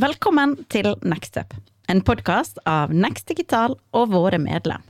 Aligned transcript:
Velkommen 0.00 0.54
til 0.72 0.86
Nextup, 1.04 1.50
en 1.84 1.98
podkast 2.00 2.56
av 2.64 2.94
Next 2.96 3.26
Digital 3.28 3.74
og 3.92 4.14
våre 4.14 4.38
medlem. 4.40 4.80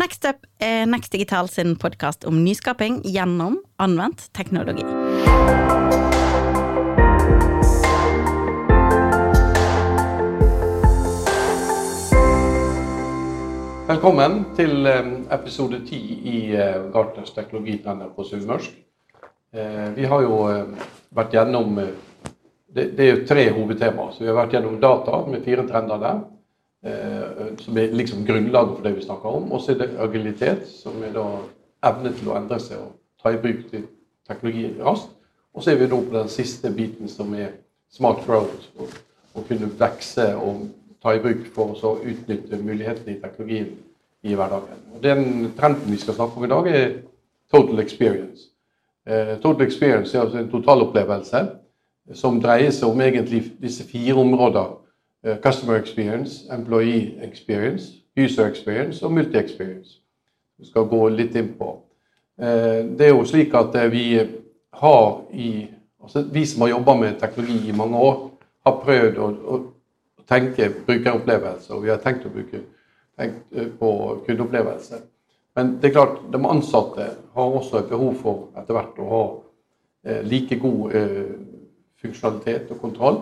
Nextup 0.00 0.46
er 0.64 0.86
Next 0.88 1.12
Digital 1.12 1.50
sin 1.52 1.74
podkast 1.76 2.24
om 2.24 2.38
nyskaping 2.40 3.02
gjennom 3.04 3.58
anvendt 3.76 4.30
teknologi. 4.32 4.80
Velkommen 13.92 14.40
til 14.56 14.88
eh, 14.88 15.12
episode 15.36 15.84
10 15.84 16.00
i 16.32 16.40
eh, 16.56 16.80
Gartners 16.96 17.36
teknologitrender 17.36 18.08
på 18.16 18.24
Sunnmørsk. 18.24 18.72
Eh, 19.52 19.88
Vi 20.00 20.08
har 20.08 20.24
jo 20.24 20.40
vært 21.12 21.36
gjennom 21.36 21.76
det, 22.76 22.86
det 22.96 23.04
er 23.04 23.12
jo 23.12 23.26
tre 23.28 23.44
hovedtemaer. 23.56 24.12
Så 24.12 24.24
vi 24.24 24.30
har 24.30 24.36
vært 24.36 24.54
gjennom 24.56 24.78
data 24.82 25.22
med 25.30 25.44
fire 25.44 25.64
trender 25.68 26.00
der. 26.02 26.22
eh, 26.86 27.56
Som 27.64 27.78
er 27.78 27.94
liksom 27.96 28.24
grunnlaget 28.28 28.76
for 28.76 28.84
det 28.84 28.96
vi 28.96 29.04
snakker 29.04 29.36
om. 29.40 29.52
Og 29.52 29.60
så 29.60 29.72
er 29.72 29.78
det 29.82 29.90
agilitet, 29.98 30.66
som 30.68 31.02
er 31.02 31.12
da 31.16 31.26
evne 31.90 32.12
til 32.12 32.30
å 32.30 32.36
endre 32.36 32.60
seg 32.60 32.78
og 32.78 32.94
ta 33.22 33.32
i 33.32 33.40
bruk 33.40 33.66
til 33.70 33.86
teknologi 34.28 34.70
raskt. 34.80 35.10
Og 35.54 35.62
så 35.62 35.72
er 35.72 35.80
vi 35.80 35.88
nå 35.88 36.02
på 36.04 36.12
den 36.18 36.28
siste 36.28 36.70
biten, 36.70 37.08
som 37.08 37.34
er 37.34 37.54
smart 37.92 38.24
growth. 38.26 38.68
Å, 38.78 39.42
kunne 39.48 39.68
vokse 39.78 40.30
og 40.36 40.66
ta 41.02 41.12
i 41.12 41.20
bruk 41.20 41.46
for 41.54 41.76
å 41.84 41.98
utnytte 42.00 42.56
mulighetene 42.60 43.16
i 43.16 43.20
teknologien 43.20 43.72
i 44.24 44.34
hverdagen. 44.34 44.80
Og 44.94 45.02
Den 45.02 45.52
trenden 45.58 45.92
vi 45.92 45.96
skal 46.00 46.14
snakke 46.14 46.36
om 46.36 46.44
i 46.44 46.48
dag, 46.48 46.66
er 46.66 46.94
total 47.52 47.80
experience. 47.80 48.48
Eh, 49.06 49.36
total 49.40 49.66
experience 49.66 50.16
er 50.16 50.24
altså 50.24 50.38
en 50.38 50.50
totalopplevelse 50.50 51.44
som 52.14 52.40
dreier 52.40 52.70
seg 52.70 52.88
om 52.88 53.00
egentlig 53.00 53.42
disse 53.62 53.84
fire 53.88 54.14
områder. 54.20 54.74
Eh, 55.26 55.36
customer 55.42 55.74
experience, 55.74 56.46
employee 56.52 57.18
experience, 57.22 57.92
user 58.16 58.46
experience 58.46 59.06
og 59.06 59.12
multi-experience. 59.12 60.00
Vi 60.58 60.66
skal 60.66 60.86
gå 60.86 61.08
litt 61.08 61.34
inn 61.34 61.54
på. 61.58 61.72
Eh, 62.38 62.84
det 62.98 63.08
er 63.08 63.14
jo 63.14 63.24
slik 63.26 63.54
at 63.54 63.74
eh, 63.74 63.90
vi 63.90 64.04
har 64.72 65.08
i 65.32 65.66
altså 66.06 66.22
Vi 66.22 66.44
som 66.46 66.60
har 66.62 66.68
jobba 66.68 66.94
med 66.94 67.18
teknologi 67.18 67.68
i 67.68 67.72
mange 67.74 67.98
år, 67.98 68.30
har 68.66 68.76
prøvd 68.84 69.16
å, 69.18 69.26
å 69.26 69.56
tenke 70.28 70.68
brukeropplevelse, 70.86 71.72
og 71.74 71.82
vi 71.82 71.90
har 71.90 71.98
tenkt 71.98 72.28
bruke 72.30 72.60
tenkt 73.18 73.56
på 73.80 73.90
kundeopplevelse. 74.26 75.00
Men 75.56 75.72
det 75.80 75.88
er 75.88 75.96
klart, 75.96 76.20
de 76.32 76.38
ansatte 76.46 77.08
har 77.34 77.56
også 77.58 77.80
et 77.80 77.90
behov 77.90 78.14
for 78.22 78.44
etter 78.60 78.76
hvert 78.76 79.00
å 79.02 79.08
ha 79.10 79.22
like 80.22 80.60
god 80.62 80.94
funksjonalitet 82.06 82.70
og 82.70 82.80
kontroll. 82.80 83.20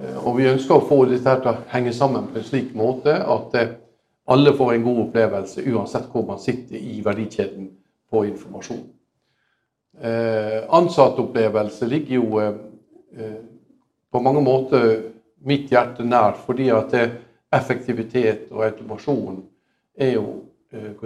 Eh, 0.00 0.26
og 0.26 0.38
vi 0.38 0.50
ønsker 0.50 0.76
å 0.76 0.86
få 0.88 1.04
dette 1.10 1.28
her 1.28 1.40
til 1.42 1.52
å 1.52 1.62
henge 1.70 1.94
sammen 1.94 2.28
på 2.30 2.40
en 2.40 2.46
slik 2.48 2.74
måte 2.76 3.14
at 3.14 3.56
eh, 3.60 3.74
alle 4.34 4.54
får 4.56 4.74
en 4.74 4.86
god 4.86 5.00
opplevelse 5.08 5.64
uansett 5.68 6.08
hvor 6.12 6.24
man 6.26 6.40
sitter 6.40 6.78
i 6.80 7.00
verdikjeden 7.04 7.68
på 8.10 8.24
informasjon. 8.30 8.84
Eh, 10.00 10.62
Ansatteopplevelse 10.74 11.86
ligger 11.86 12.14
jo 12.16 12.40
på 14.10 14.20
mange 14.22 14.40
måter 14.42 14.88
mitt 15.46 15.68
hjerte 15.70 16.02
nært, 16.02 16.40
fordi 16.42 16.66
at 16.74 16.96
effektivitet 17.54 18.48
og 18.50 18.64
automasjon 18.66 19.36
er 19.94 20.16
jo 20.16 20.24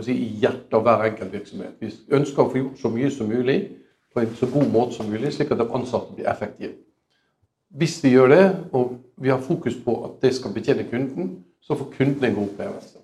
si, 0.01 0.15
i 0.15 0.31
hjertet 0.41 0.73
av 0.79 0.87
hver 0.87 1.05
enkelt 1.11 1.35
virksomhet. 1.35 1.75
Vi 1.83 1.91
ønsker 2.17 2.47
å 2.47 2.49
få 2.49 2.63
gjort 2.63 2.81
så 2.81 2.93
mye 2.95 3.11
som 3.13 3.29
mulig 3.29 3.59
på 4.15 4.23
en 4.23 4.33
så 4.41 4.49
god 4.49 4.73
måte 4.73 4.97
som 4.97 5.11
mulig, 5.11 5.35
slik 5.37 5.53
at 5.53 5.61
de 5.61 5.69
ansatte 5.69 6.17
blir 6.17 6.31
effektive. 6.33 6.79
Hvis 7.69 7.99
vi 8.05 8.15
gjør 8.15 8.29
det, 8.33 8.45
og 8.73 8.97
vi 9.17 9.29
har 9.29 9.41
fokus 9.45 9.77
på 9.85 9.95
at 10.05 10.23
det 10.23 10.35
skal 10.35 10.55
betjene 10.55 10.87
kunden, 10.91 11.45
så 11.61 11.77
får 11.77 11.93
kunden 11.99 12.25
en 12.25 12.35
god 12.35 12.49
opplevelse. 12.49 12.99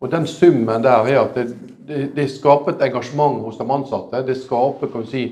Og 0.00 0.12
den 0.12 0.26
summen 0.26 0.82
der 0.82 1.06
er 1.10 1.20
at 1.20 1.34
det, 1.34 1.56
det, 1.88 2.10
det 2.16 2.30
skaper 2.30 2.72
et 2.72 2.82
engasjement 2.86 3.42
hos 3.44 3.58
de 3.58 3.66
ansatte. 3.72 4.26
Det 4.26 4.36
skaper 4.36 4.92
kan 4.92 5.06
si, 5.06 5.24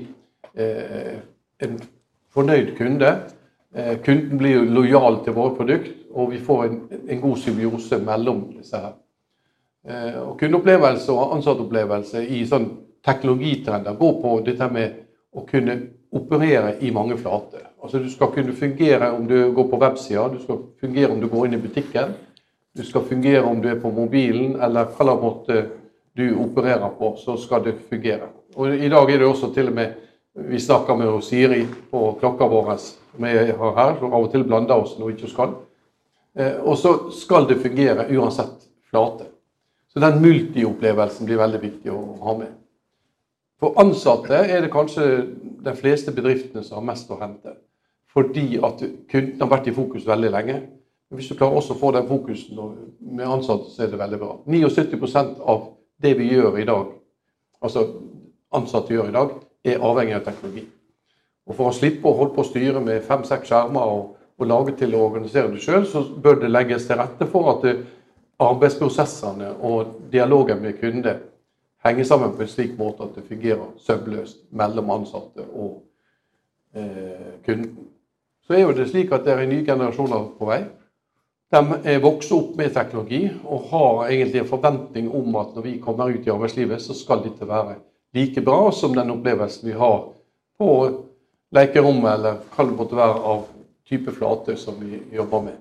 eh, 0.53 1.15
en 1.61 1.79
fornøyd 2.33 2.75
kunde. 2.77 3.13
Eh, 3.75 3.95
kunden 4.05 4.37
blir 4.37 4.65
lojal 4.65 5.23
til 5.23 5.33
våre 5.33 5.55
produkt, 5.55 5.95
og 6.11 6.31
vi 6.31 6.39
får 6.39 6.63
en, 6.63 6.81
en 7.09 7.21
god 7.21 7.37
symbiose 7.37 7.97
mellom 8.05 8.43
disse 8.57 8.77
her. 8.77 8.93
Eh, 9.87 10.19
og 10.21 10.37
kundeopplevelse 10.39 11.11
og 11.11 11.37
ansattopplevelse 11.37 12.25
i 12.27 12.43
sånn 12.45 12.69
teknologitrender 13.05 13.95
går 13.97 14.17
på 14.21 14.35
dette 14.45 14.67
med 14.73 14.97
å 15.33 15.45
kunne 15.47 15.79
operere 16.11 16.75
i 16.79 16.91
mange 16.91 17.17
flater. 17.17 17.67
Altså 17.83 17.99
Du 17.99 18.09
skal 18.09 18.31
kunne 18.33 18.53
fungere 18.53 19.11
om 19.11 19.27
du 19.27 19.51
går 19.55 19.67
på 19.69 19.79
websida, 19.81 20.27
du 20.27 20.39
skal 20.43 20.57
fungere 20.81 21.11
om 21.11 21.21
du 21.21 21.27
går 21.27 21.45
inn 21.45 21.53
i 21.53 21.61
butikken. 21.61 22.13
Du 22.77 22.83
skal 22.83 23.01
fungere 23.01 23.43
om 23.43 23.61
du 23.61 23.69
er 23.69 23.79
på 23.81 23.91
mobilen, 23.91 24.61
eller 24.61 24.89
hva 24.97 25.15
måte 25.15 25.65
du 26.17 26.35
opererer 26.35 26.89
på, 26.99 27.15
så 27.17 27.37
skal 27.37 27.63
det 27.63 27.75
fungere. 27.89 28.29
Og 28.55 28.75
I 28.75 28.89
dag 28.89 29.11
er 29.11 29.17
det 29.17 29.27
også 29.27 29.53
til 29.53 29.67
og 29.67 29.73
med 29.73 30.05
Vi 30.33 30.59
snakker 30.59 30.95
med 30.95 31.23
Siri 31.23 31.65
på 31.91 32.17
klokka 32.19 32.47
vår 32.47 32.77
jeg 33.19 33.55
har 33.57 33.73
her, 33.75 33.95
som 33.99 34.13
av 34.13 34.23
og 34.23 34.31
til 34.31 34.43
blander 34.43 34.77
oss 34.77 34.93
når 34.99 35.07
vi 35.07 35.13
ikke 35.13 35.31
skal. 35.31 35.49
Eh, 36.37 36.61
Og 36.63 36.77
så 36.77 37.11
skal 37.11 37.47
det 37.49 37.61
fungere 37.61 38.05
uansett 38.15 38.69
flate. 38.89 39.25
Så 39.93 39.99
den 39.99 40.21
multiopplevelsen 40.21 41.25
blir 41.25 41.37
veldig 41.37 41.61
viktig 41.61 41.91
å 41.91 42.17
ha 42.21 42.37
med. 42.37 42.53
For 43.59 43.73
ansatte 43.81 44.37
er 44.45 44.61
det 44.61 44.71
kanskje 44.71 45.05
de 45.63 45.73
fleste 45.75 46.11
bedriftene 46.15 46.63
som 46.63 46.79
har 46.79 46.87
mest 46.91 47.11
å 47.11 47.19
hente. 47.19 47.55
Fordi 48.13 48.59
at 48.65 48.81
kunden 49.11 49.41
har 49.41 49.51
vært 49.51 49.69
i 49.69 49.75
fokus 49.75 50.07
veldig 50.07 50.31
lenge. 50.33 50.59
Hvis 51.13 51.29
du 51.29 51.35
klarer 51.37 51.59
også 51.59 51.75
å 51.75 51.79
få 51.79 51.91
den 51.93 52.07
fokusen 52.09 52.57
med 53.01 53.25
ansatte, 53.25 53.71
så 53.73 53.83
er 53.83 53.91
det 53.91 53.99
veldig 54.01 54.19
bra. 54.21 54.31
79% 54.45 55.39
av 55.41 55.69
det 56.01 56.15
vi 56.17 56.29
gjør 56.31 56.59
i 56.61 56.67
dag, 56.69 56.91
altså 57.61 57.85
ansatte 58.55 58.93
gjør 58.93 59.09
i 59.09 59.15
dag, 59.15 59.33
er 59.65 59.83
avhengig 59.85 60.15
av 60.17 60.27
teknologi. 60.27 60.65
Og 61.49 61.57
For 61.57 61.69
å 61.69 61.75
slippe 61.75 62.05
å 62.05 62.15
holde 62.17 62.35
på 62.35 62.43
å 62.43 62.49
styre 62.49 62.81
med 62.81 63.05
fem-seks 63.05 63.49
skjermer 63.49 63.93
og, 63.93 64.19
og 64.37 64.47
lage 64.47 64.75
til 64.77 64.93
å 64.95 65.05
organisere 65.07 65.49
det 65.53 65.63
sjøl, 65.63 65.85
så 65.89 66.03
bør 66.13 66.43
det 66.43 66.51
legges 66.51 66.85
til 66.87 67.01
rette 67.01 67.25
for 67.29 67.49
at 67.55 67.65
arbeidsprosessene 68.39 69.55
og 69.65 69.97
dialogen 70.13 70.61
med 70.63 70.77
kunde 70.79 71.17
henger 71.83 72.03
sammen 72.03 72.35
på 72.35 72.43
en 72.43 72.51
slik 72.51 72.75
måte 72.79 73.05
at 73.05 73.15
det 73.15 73.27
fungerer 73.29 73.71
sømløst 73.79 74.43
mellom 74.51 74.91
ansatte 74.91 75.45
og 75.53 75.81
eh, 76.75 77.39
kunden. 77.45 77.87
Så 78.47 78.57
er 78.57 78.65
jo 78.65 78.75
det 78.75 78.89
slik 78.89 79.11
at 79.13 79.25
det 79.27 79.35
er 79.35 79.47
nye 79.47 79.65
generasjoner 79.65 80.31
på 80.39 80.49
vei. 80.49 80.63
De 81.49 81.99
vokser 82.03 82.35
opp 82.35 82.57
med 82.57 82.73
teknologi 82.73 83.23
og 83.43 83.69
har 83.71 84.09
egentlig 84.09 84.43
en 84.43 84.49
forventning 84.49 85.07
om 85.15 85.37
at 85.41 85.55
når 85.55 85.65
vi 85.65 85.77
kommer 85.81 86.11
ut 86.11 86.27
i 86.27 86.33
arbeidslivet, 86.33 86.81
så 86.81 86.93
skal 86.97 87.23
dette 87.23 87.47
være 87.47 87.79
like 88.13 88.41
bra 88.41 88.71
som 88.73 88.93
den 88.97 89.13
opplevelsen 89.13 89.69
vi 89.69 89.77
har 89.77 90.03
på 90.59 90.69
lekerommet, 91.55 92.11
eller 92.13 92.41
hva 92.53 92.65
det 92.65 92.77
måtte 92.77 92.97
være 92.97 93.23
av 93.33 93.47
type 93.89 94.13
flate 94.13 94.57
som 94.57 94.77
vi 94.81 94.99
jobber 95.13 95.45
med. 95.47 95.57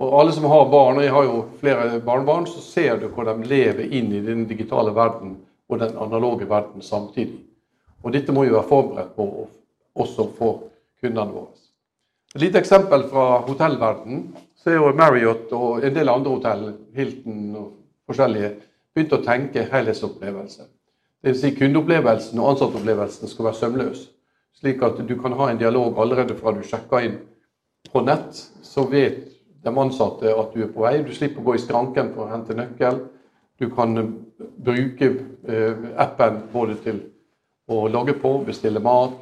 Og 0.00 0.14
alle 0.16 0.32
som 0.32 0.46
har 0.48 0.68
barn, 0.72 0.96
og 0.96 1.04
jeg 1.04 1.12
har 1.12 1.26
jo 1.28 1.40
flere 1.60 2.00
barnebarn, 2.00 2.46
så 2.48 2.62
ser 2.64 2.96
du 3.00 3.10
hvor 3.12 3.28
de 3.28 3.34
lever 3.44 3.92
inn 3.92 4.08
i 4.16 4.22
den 4.24 4.46
digitale 4.48 4.94
verden 4.96 5.36
og 5.68 5.80
den 5.82 5.96
analoge 6.00 6.48
verden 6.48 6.82
samtidig. 6.82 7.42
Og 8.00 8.14
dette 8.14 8.32
må 8.32 8.46
jo 8.46 8.56
være 8.56 8.68
forberedt 8.70 9.10
på 9.16 9.26
også 10.00 10.30
for 10.38 10.62
kundene 11.02 11.34
våre. 11.34 11.52
Et 12.34 12.40
lite 12.46 12.58
eksempel 12.62 13.04
fra 13.10 13.40
hotellverdenen. 13.44 14.30
Så 14.56 14.70
er 14.70 14.78
jo 14.78 14.92
Marriott 14.96 15.52
og 15.56 15.84
en 15.84 15.94
del 15.94 16.08
andre 16.08 16.32
hotell, 16.32 16.66
Hilton 16.96 17.56
og 17.58 17.68
forskjellige, 18.08 18.50
begynt 18.94 19.16
å 19.16 19.22
tenke 19.24 19.66
helhetsopplevelse. 19.72 20.66
Vil 21.24 21.36
si 21.36 21.50
kundeopplevelsen 21.56 22.40
og 22.40 22.54
ansatteopplevelsen 22.54 23.28
skal 23.28 23.50
være 23.50 23.58
sømløs. 23.60 24.06
Slik 24.60 24.82
at 24.84 25.00
du 25.08 25.14
kan 25.20 25.36
ha 25.36 25.50
en 25.50 25.60
dialog 25.60 25.98
allerede 26.00 26.36
fra 26.38 26.52
du 26.56 26.62
sjekker 26.64 27.04
inn 27.04 27.18
på 27.92 28.04
nett. 28.06 28.40
Så 28.62 28.86
vet 28.88 29.29
de 29.62 29.78
ansatte 29.78 30.32
at 30.32 30.54
du 30.54 30.62
er 30.64 30.72
på 30.72 30.84
vei. 30.84 31.00
Du 31.04 31.12
slipper 31.14 31.42
å 31.42 31.50
gå 31.50 31.56
i 31.58 31.62
skranken 31.62 32.12
for 32.14 32.26
å 32.26 32.32
hente 32.32 32.56
nøkkel. 32.56 33.02
Du 33.60 33.68
kan 33.74 33.96
bruke 34.56 35.10
appen 36.00 36.38
både 36.52 36.78
til 36.84 37.02
å 37.70 37.82
logge 37.92 38.14
på, 38.18 38.38
bestille 38.46 38.80
mat. 38.80 39.18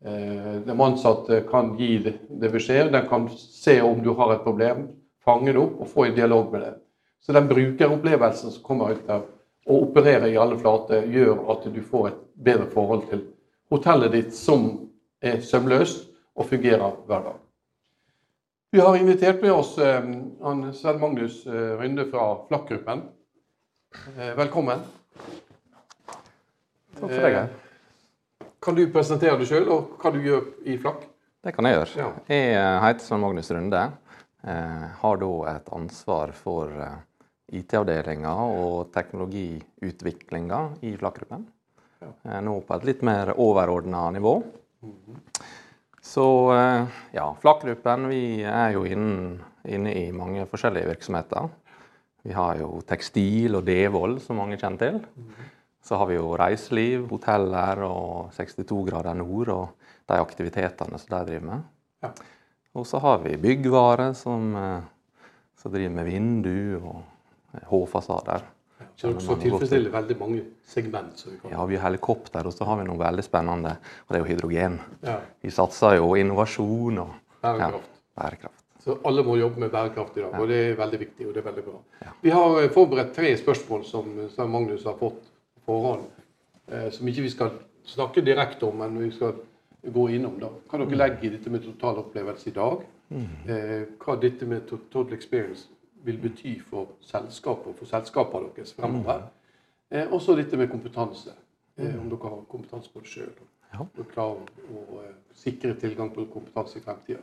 De 0.00 0.76
ansatte 0.80 1.42
kan 1.50 1.74
gi 1.76 1.98
det 2.00 2.52
beskjed. 2.52 2.88
De 2.94 3.02
kan 3.08 3.28
se 3.36 3.76
om 3.84 4.00
du 4.00 4.14
har 4.16 4.32
et 4.32 4.46
problem, 4.46 4.86
fange 5.24 5.52
det 5.52 5.60
opp 5.60 5.82
og 5.84 5.92
få 5.92 6.06
en 6.08 6.16
dialog 6.16 6.48
med 6.54 6.64
det. 6.64 6.72
Så 7.20 7.36
den 7.36 7.50
brukeropplevelsen 7.50 8.54
som 8.54 8.64
kommer 8.64 8.96
ut 8.96 9.04
der, 9.06 9.26
å 9.68 9.82
operere 9.84 10.30
i 10.32 10.38
alle 10.40 10.56
flater, 10.58 11.04
gjør 11.04 11.44
at 11.52 11.68
du 11.68 11.82
får 11.84 12.08
et 12.08 12.22
bedre 12.48 12.70
forhold 12.72 13.04
til 13.10 13.26
hotellet 13.70 14.16
ditt, 14.16 14.32
som 14.34 14.88
er 15.20 15.44
sømløst 15.44 16.08
og 16.34 16.48
fungerer 16.48 16.96
hver 17.06 17.26
dag. 17.28 17.36
Vi 18.72 18.80
har 18.80 18.96
invitert 18.96 19.42
med 19.42 19.52
oss 19.52 19.78
eh, 19.78 20.04
Sven 20.72 21.00
Magnus 21.00 21.46
eh, 21.46 21.78
Rynde 21.78 22.04
fra 22.10 22.26
Flakk-gruppen. 22.48 23.02
Eh, 24.18 24.34
velkommen. 24.38 24.84
Takk 27.00 27.10
for 27.10 27.24
deg. 27.24 27.40
Kan 28.62 28.78
du 28.78 28.84
presentere 28.94 29.40
deg 29.40 29.50
sjøl 29.50 29.66
og 29.74 29.96
hva 29.98 30.12
du 30.14 30.20
gjør 30.22 30.46
i 30.70 30.76
Flakk? 30.78 31.02
Det 31.42 31.54
kan 31.56 31.66
jeg 31.66 31.78
gjøre. 31.80 31.98
Ja. 31.98 32.08
Jeg 32.30 32.54
heter 32.84 33.06
Svein 33.08 33.24
Magnus 33.24 33.50
Runde. 33.50 33.82
eh, 34.46 34.86
har 35.02 35.16
da 35.20 35.32
et 35.56 35.74
ansvar 35.74 36.30
for 36.32 36.70
IT-avdelinga 37.50 38.36
og 38.54 38.92
teknologiutviklinga 38.94 40.60
i 40.86 40.94
Flaggruppen. 41.00 41.48
Eh, 42.06 42.38
nå 42.46 42.60
på 42.62 42.78
et 42.78 42.86
litt 42.86 43.02
mer 43.02 43.34
overordna 43.34 44.10
nivå. 44.14 44.38
Så 46.00 46.26
eh, 46.54 47.00
ja, 47.12 47.26
Flaggruppen 47.40 48.08
vi 48.10 48.42
er 48.46 48.74
jo 48.74 48.86
inne, 48.88 49.38
inne 49.68 49.94
i 49.94 50.08
mange 50.16 50.46
forskjellige 50.48 50.88
virksomheter. 50.94 51.50
Vi 52.24 52.34
har 52.36 52.60
jo 52.60 52.80
tekstil 52.88 53.56
og 53.56 53.64
Devold, 53.68 54.18
som 54.24 54.40
mange 54.40 54.58
kjenner 54.60 54.80
til. 54.80 55.00
Så 55.84 55.96
har 55.96 56.10
vi 56.10 56.18
jo 56.18 56.34
reiseliv, 56.36 57.06
hoteller 57.08 57.80
og 57.86 58.34
62 58.36 58.82
grader 58.88 59.16
nord 59.16 59.52
og 59.54 59.92
de 60.10 60.18
aktivitetene 60.20 61.00
som 61.00 61.14
de 61.14 61.22
driver 61.28 61.46
med. 61.48 61.68
Ja. 62.04 62.12
Og 62.76 62.86
så 62.86 63.00
har 63.02 63.18
vi 63.24 63.38
byggvare 63.40 64.12
som, 64.14 64.54
eh, 64.56 64.82
som 65.56 65.72
driver 65.72 65.94
med 65.96 66.06
vindu 66.06 66.80
og 66.80 67.02
eh, 67.54 67.64
H-fasader. 67.70 68.44
Så 69.00 69.08
dere 69.08 69.22
skal 69.24 69.38
tilfredsstille 69.40 69.90
veldig 69.92 70.16
mange 70.20 70.42
segment. 70.68 71.18
som 71.18 71.32
vi 71.32 71.38
kan. 71.40 71.52
Ja, 71.54 71.64
vi 71.66 71.76
har 71.80 71.88
helikopter, 71.88 72.46
og 72.46 72.52
så 72.52 72.66
har 72.68 72.76
vi 72.76 72.84
noe 72.84 73.00
veldig 73.00 73.22
spennende, 73.24 73.70
og 74.04 74.12
det 74.12 74.18
er 74.18 74.24
jo 74.24 74.28
hydrogen. 74.28 74.80
Ja. 75.06 75.14
Vi 75.40 75.52
satser 75.56 75.96
jo 75.96 76.10
innovasjon 76.20 76.98
og 77.00 77.14
Bærekraft. 77.40 77.86
Ja, 77.88 78.20
bærekraft. 78.22 78.64
Så 78.84 78.98
alle 79.08 79.24
må 79.24 79.38
jobbe 79.40 79.60
med 79.60 79.72
bærekraft 79.72 80.16
i 80.16 80.20
dag, 80.20 80.36
og 80.36 80.48
det 80.48 80.58
er 80.66 80.76
veldig 80.76 81.00
viktig 81.00 81.26
og 81.28 81.32
det 81.34 81.40
er 81.40 81.48
veldig 81.48 81.64
bra. 81.64 81.80
Vi 82.20 82.30
har 82.32 82.60
eh, 82.60 82.70
forberedt 82.72 83.14
tre 83.16 83.32
spørsmål 83.36 83.84
som, 83.88 84.12
som 84.34 84.52
Magnus 84.52 84.84
har 84.84 84.96
fått 85.00 85.24
på 85.64 85.64
forhånd, 85.66 86.06
eh, 86.68 86.88
som 86.92 87.08
ikke 87.08 87.24
vi 87.24 87.32
skal 87.32 87.56
snakke 87.88 88.24
direkte 88.24 88.68
om, 88.68 88.80
men 88.84 89.00
vi 89.00 89.10
skal 89.16 89.40
gå 89.84 90.08
innom. 90.12 90.36
da. 90.40 90.52
Kan 90.70 90.84
dere 90.84 91.00
legge 91.06 91.28
i 91.28 91.34
dette 91.38 91.52
med 91.52 91.64
totalopplevelse 91.64 92.52
i 92.52 92.56
dag? 92.56 92.84
Eh, 93.10 93.88
hva 94.00 94.20
dette 94.20 94.46
med 94.46 94.68
total 94.68 95.16
experience 95.16 95.68
vil 96.04 96.18
bety 96.22 96.56
for 96.70 96.94
selskapet 97.04 97.72
og 97.72 97.78
for 97.78 97.90
selskapene 97.90 98.50
deres 98.56 98.74
fremover? 98.76 99.28
Eh, 99.90 100.06
og 100.06 100.20
så 100.22 100.36
dette 100.38 100.56
med 100.56 100.70
kompetanse. 100.70 101.34
Eh, 101.76 101.96
om 102.00 102.08
dere 102.10 102.30
har 102.30 102.44
kompetanse 102.50 102.92
på 102.92 103.02
det 103.04 103.12
sjøl. 103.12 103.32
Ja. 103.72 103.84
Og 103.84 104.08
klarer 104.10 104.72
å 104.72 105.02
eh, 105.04 105.14
sikre 105.36 105.74
tilgang 105.78 106.12
på 106.14 106.26
kompetanse 106.32 106.80
i 106.80 106.84
fremtida. 106.84 107.22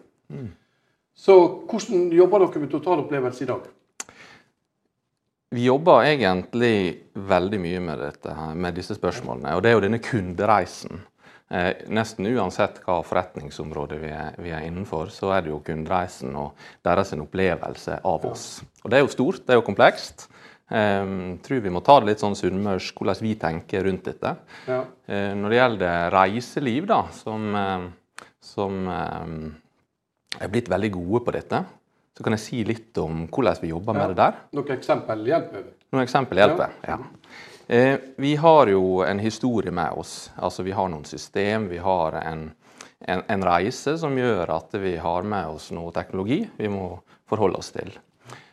Så 1.18 1.33
hvordan 1.69 2.12
jobber 2.13 2.45
dere 2.45 2.62
med 2.62 2.71
totalopplevelse 2.71 3.44
i 3.44 3.50
dag? 3.50 3.68
Vi 5.56 5.63
jobber 5.63 6.03
egentlig 6.03 6.73
veldig 7.15 7.59
mye 7.63 7.80
med, 7.80 8.01
dette, 8.03 8.33
med 8.56 8.75
disse 8.75 8.97
spørsmålene. 8.97 9.56
Og 9.56 9.63
det 9.63 9.71
er 9.71 9.77
jo 9.77 9.83
denne 9.85 10.01
kundereisen. 10.03 11.00
Eh, 11.47 11.85
nesten 11.95 12.27
uansett 12.27 12.81
hva 12.83 12.97
forretningsområde 13.07 13.99
vi 14.01 14.09
er, 14.11 14.33
vi 14.44 14.51
er 14.51 14.65
innenfor, 14.67 15.07
så 15.13 15.31
er 15.31 15.45
det 15.45 15.53
jo 15.53 15.61
kundereisen 15.63 16.35
og 16.35 16.57
deres 16.83 17.13
opplevelse 17.15 18.01
av 18.03 18.25
oss. 18.27 18.47
Og 18.83 18.91
det 18.91 18.99
er 18.99 19.05
jo 19.05 19.13
stort, 19.13 19.45
det 19.45 19.55
er 19.55 19.61
jo 19.61 19.67
komplekst. 19.69 20.27
Jeg 20.67 21.38
tror 21.45 21.61
vi 21.63 21.71
må 21.71 21.79
ta 21.79 21.94
det 22.01 22.09
litt 22.09 22.19
sånn 22.19 22.35
sunnmørsk, 22.35 22.97
hvordan 22.99 23.21
vi 23.23 23.38
tenker 23.39 23.85
rundt 23.88 24.09
dette. 24.09 24.33
Ja. 24.67 24.81
Eh, 25.07 25.31
når 25.39 25.53
det 25.53 25.61
gjelder 25.61 26.11
reiseliv, 26.11 26.89
da, 26.91 26.99
som, 27.15 27.47
eh, 27.55 27.88
som 28.44 28.83
er 28.89 30.51
blitt 30.51 30.67
veldig 30.67 30.91
gode 30.99 31.23
på 31.23 31.35
dette, 31.38 31.63
så 32.17 32.25
kan 32.25 32.33
jeg 32.33 32.44
si 32.44 32.59
litt 32.65 32.97
om 32.99 33.27
hvordan 33.29 33.59
vi 33.61 33.71
jobber 33.71 33.95
med 33.95 34.11
det 34.11 34.19
der. 34.19 34.38
Noen 34.57 34.71
eksempel 34.73 35.23
hjelper? 35.29 35.67
Noen 35.94 36.03
eksempel 36.03 36.41
hjelper. 36.41 36.75
Ja. 36.83 36.97
Eh, 37.68 38.00
vi 38.16 38.36
har 38.36 38.68
jo 38.68 39.04
en 39.04 39.19
historie 39.19 39.72
med 39.72 39.92
oss. 39.92 40.31
Altså 40.36 40.64
Vi 40.64 40.72
har 40.72 40.90
noen 40.90 41.06
system, 41.06 41.68
vi 41.68 41.78
har 41.84 42.16
en, 42.22 42.52
en, 43.00 43.24
en 43.28 43.44
reise 43.44 43.98
som 44.00 44.16
gjør 44.18 44.54
at 44.56 44.75
vi 44.80 44.96
har 44.98 45.28
med 45.28 45.50
oss 45.52 45.72
noe 45.75 45.92
teknologi 45.92 46.46
vi 46.58 46.69
må 46.72 46.94
forholde 47.28 47.60
oss 47.60 47.74
til. 47.75 47.92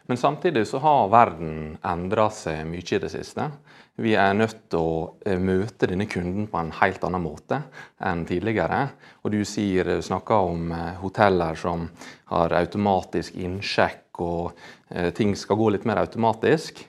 Men 0.06 0.18
samtidig 0.18 0.66
så 0.66 0.80
har 0.82 1.12
verden 1.14 1.76
endra 1.86 2.26
seg 2.34 2.66
mye 2.68 2.82
i 2.82 2.98
det 3.00 3.12
siste. 3.12 3.46
Vi 4.02 4.16
er 4.18 4.34
nødt 4.34 4.64
til 4.74 4.82
å 4.82 4.96
eh, 5.22 5.38
møte 5.38 5.86
denne 5.86 6.08
kunden 6.10 6.48
på 6.50 6.58
en 6.58 6.72
helt 6.80 7.06
annen 7.06 7.22
måte 7.22 7.60
enn 8.02 8.24
tidligere. 8.26 8.80
Og 9.22 9.30
du 9.30 9.44
sier, 9.46 9.86
du 9.86 10.02
snakker 10.02 10.50
om 10.50 10.74
eh, 10.74 10.98
hoteller 10.98 11.54
som 11.54 11.86
har 12.32 12.56
automatisk 12.58 13.38
innsjekk, 13.38 14.18
og 14.26 14.58
eh, 14.90 15.12
ting 15.14 15.36
skal 15.38 15.60
gå 15.62 15.70
litt 15.76 15.86
mer 15.86 16.02
automatisk. 16.02 16.82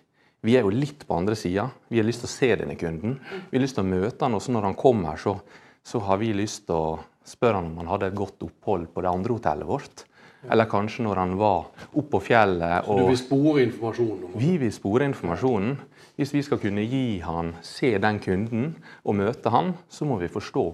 Vi 0.46 0.54
er 0.54 0.66
jo 0.66 0.74
litt 0.74 1.08
på 1.08 1.18
andre 1.18 1.36
sida. 1.38 1.70
Vi 1.90 1.98
har 1.98 2.06
lyst 2.06 2.22
til 2.22 2.30
å 2.30 2.36
se 2.36 2.50
denne 2.60 2.76
kunden. 2.78 3.18
Vi 3.50 3.58
har 3.58 3.64
lyst 3.64 3.80
til 3.80 3.86
å 3.86 3.90
møte 3.90 4.28
han, 4.28 4.36
og 4.38 4.44
så 4.44 4.54
når 4.54 4.70
han 4.70 4.78
kommer, 4.78 5.18
så, 5.18 5.40
så 5.82 6.02
har 6.06 6.20
vi 6.22 6.36
lyst 6.38 6.68
til 6.68 6.78
å 6.78 7.00
spørre 7.26 7.58
han 7.58 7.72
om 7.72 7.80
han 7.82 7.90
hadde 7.96 8.12
et 8.12 8.20
godt 8.20 8.46
opphold 8.46 8.92
på 8.94 9.02
det 9.02 9.10
andre 9.10 9.38
hotellet 9.40 9.70
vårt. 9.70 10.06
Eller 10.46 10.70
kanskje 10.70 11.02
når 11.02 11.18
han 11.18 11.34
var 11.40 11.72
oppe 11.88 12.10
på 12.12 12.22
fjellet 12.28 12.86
Du 12.86 12.92
og 12.94 13.08
vil 13.10 13.18
spore 13.18 13.64
informasjonen? 13.66 14.36
vi 14.38 14.52
vil 14.62 14.74
spore 14.74 15.08
informasjonen. 15.10 15.80
Hvis 16.16 16.34
vi 16.36 16.44
skal 16.46 16.62
kunne 16.62 16.84
gi 16.86 17.20
han, 17.26 17.56
se 17.66 17.96
den 18.00 18.22
kunden 18.24 18.76
og 19.04 19.18
møte 19.18 19.52
han, 19.52 19.74
så 19.90 20.06
må 20.06 20.20
vi 20.22 20.30
forstå 20.32 20.66